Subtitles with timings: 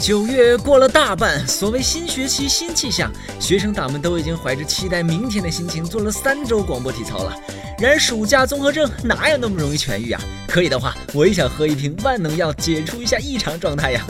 [0.00, 7.36] 九月过了大半，所谓新学期新气象，学生党们都已经怀着期待明天的心情做了三周广播体操了。
[7.78, 10.20] 然而暑假综合症哪有那么容易痊愈啊？
[10.48, 14.02] 可以的话，我也想喝一瓶万能药，解除一下异常状态呀。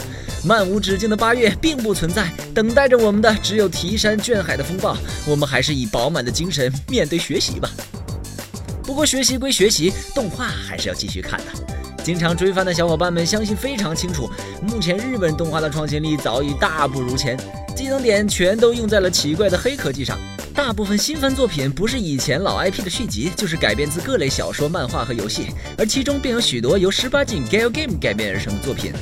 [0.44, 4.96] 漫无止境的八月并不存在，等待着我们的只有提山卷海的风暴。
[5.26, 7.68] 我们还是以饱满的精神面对学习吧。
[8.84, 11.79] 不过学习归学习，动画还是要继续看的。
[12.02, 14.30] 经常追番的小伙伴们相信非常清楚，
[14.62, 17.38] 目前日本动画的创新力早已大不如前，
[17.76, 20.18] 技能点全都用在了奇怪的黑科技上。
[20.54, 25.46] 大部分新番作品不是以前老 IP 的续集，就是改编自各类小说、漫画和游戏，
[25.78, 28.92] 而其中便有许多由十八禁 Gal Game 改编而成的作品。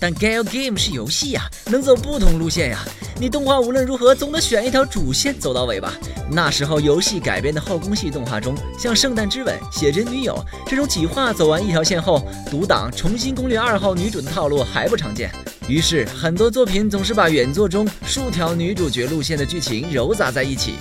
[0.00, 2.78] 但 Gal Game 是游戏呀，能走不同路线呀。
[3.20, 5.92] 你动画无论如何总得选一条主线走到尾吧。
[6.30, 10.34] 那时候游戏改编的后宫系动画中，像《圣诞之吻》《写真女友》
[10.70, 15.30] 这种几话走完一条线后，独挡重新攻略二号女主的套路还不常见。
[15.66, 20.74] 于是很多作品总是把原作中数条女主角路线的剧情糅杂在一起。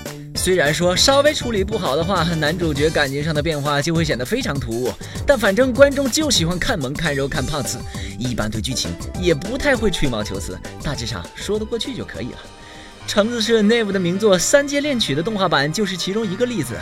[0.47, 4.89] 虽然说稍微处理不好的话，男主角感情上的变化就会显得非常突兀，
[5.25, 7.77] 但反正观众就喜欢看萌、看肉、看胖子，
[8.17, 12.37] 一般对剧情也不太会吹毛求疵，大致上说得过去就可以了。
[13.05, 16.75] 橙子是 Nave 的名作《三阶恋曲》的动画版就是其中一个例子。《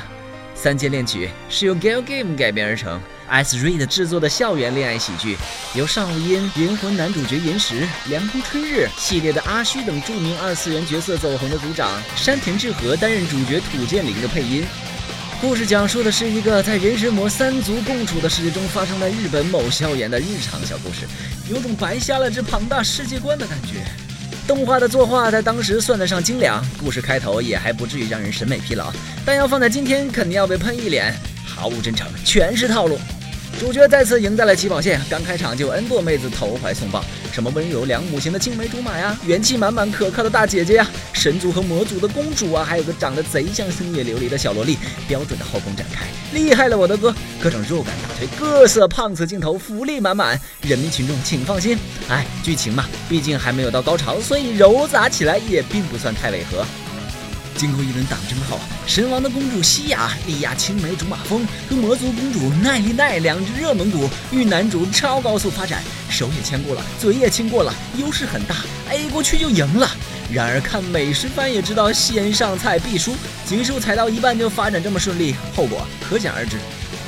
[0.66, 5.38] 三阶恋曲》是由 Gal Game 改编而成，S Reid 制作的校园恋爱喜剧，
[5.76, 14.66] 由上午音、银魂男主角银石、凉宫春日系列的阿虚等著名二次元角色走红的组长山田智和担任主角土见绫的配音。
[15.40, 21.06] 故事讲述的是一个在人神魔三族共处的世界中发生在日本某校园的日常小故事，
[21.48, 23.86] 有种白瞎了这庞大世界观的感觉。
[24.48, 28.92] 动画的作画在当时算得上精良，故事开头也还不至于让人审美疲劳，
[29.26, 33.00] 但要放在今天肯定要被喷一脸，毫无真诚，全是套路。
[33.60, 37.04] 主角再次赢在了起跑线，刚开场就 N 多妹子投怀送抱，
[37.36, 47.14] 什么温柔良母型的青梅竹马呀，元气满满可靠的大姐姐呀，神族和魔族的公主啊，还有个长得贼像星野琉璃的小萝莉，标准的后宫展开，厉害了我的哥！
[47.44, 51.78] 各种肉感大腿，各色胖子镜头，福利满满，人民群众请放心。
[52.08, 56.66] 哎，剧情嘛，毕竟还没有到高潮，所以揉杂起来也并不算太违和。
[57.58, 68.58] 经过一轮党争后，神王的公主西雅力压青梅竹马风和魔族公主奈丽奈两只热门股，与男主超高速发展，手也牵过了，嘴也亲过了，优势很大
[68.90, 69.90] ，A 过去就赢了。
[70.34, 76.58] 然而看美食番也知道，先上菜必输，结束踩到一半就发展这么顺利，后果可想而知。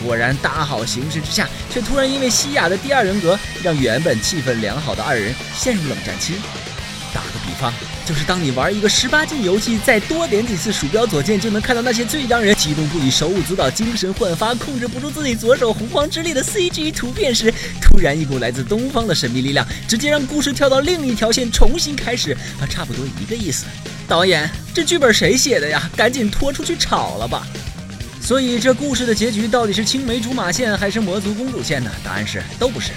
[0.05, 6.35] 果然大好形势之下，却突然因为西雅的第二人格，让原本气氛良好的二人陷入冷战期。
[7.13, 7.73] 打个比方，
[8.07, 22.31] 就是当你玩一个十八禁游戏，再多点几次鼠标左键，就能看到那些最让人激动不已、手舞足蹈、精神焕发、控制不住自己左手洪荒之力的 CG 图片时，突然一股来自东方的神秘力量，直接让故事跳到另一条线重新开始，
[22.61, 23.65] 啊，差不多一个意思。
[24.07, 25.91] 导演，这剧本谁写的呀？
[25.97, 27.45] 赶紧拖出去炒了吧！
[28.21, 31.91] 所以这故事的结局到底是青梅竹马线还是魔族公主线呢？
[32.05, 32.91] 答案是都不是。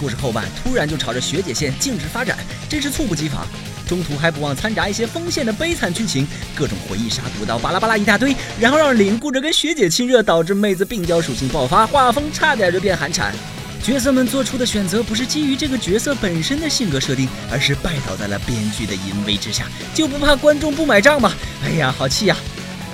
[0.00, 3.46] 故事后半突然就朝着学姐线径直发展，真是猝不及防。
[3.88, 13.34] 中途还不忘掺杂一些锋线的悲惨剧情，各种回忆杀毒刀巴拉巴拉一大堆，然后让林顾着跟学姐亲热，导致妹子病娇属性爆发，画风差点就变寒蝉。
[13.82, 21.32] 角色们做出的选择不是基于这个角色本身的性格设定，而是拜倒在了编剧的淫威之下，就不怕观众不买账吗？
[21.64, 22.36] 哎呀，好气呀！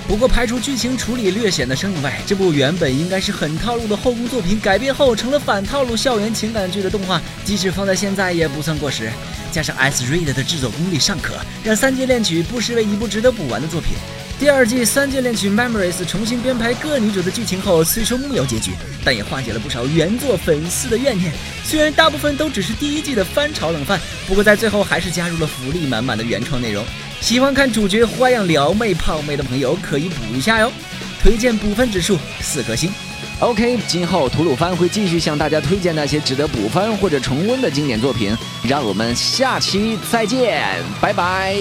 [0.07, 9.09] 不过排除剧情处理略显的生硬外，这部原本应该是很套路的后宫作品，改编后成了反套路校园情感剧的动画，即使放在现在也不算过时。
[9.51, 11.33] 加上 S Read 的制作功力尚可，
[11.63, 13.93] 让《三阶恋曲》不失为一部值得补完的作品。
[14.37, 18.73] 第二季《三阶恋曲 Memories》重新编排各女主的剧情后，虽说木有结局，
[19.03, 21.33] 但也化解了不少原作粉丝的怨念。
[21.63, 26.85] 虽然大部分都只是第一季的翻炒冷饭，不过在最后还是加入了福利满满的原创内容。
[27.21, 30.71] 喜欢看主角花样撩妹泡妹的朋友可以补一下哟，
[31.21, 32.91] 推荐补番指数四颗星。
[33.39, 40.63] OK，今后吐鲁番会继续向大家推荐那些值得补番或者重温的经典作品，让我们下期再见，
[41.01, 41.57] 拜拜。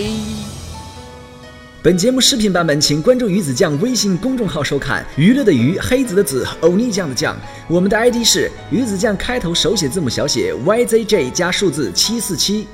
[1.82, 5.04] 本节目视频版本，请关注鱼子酱微信公众号收看。
[5.16, 7.36] 娱乐的娱，黑子的子，欧尼酱的酱。
[7.68, 12.66] 我们的 ID 是鱼子酱，开头手写字母小写 YZJ 加数字七四七。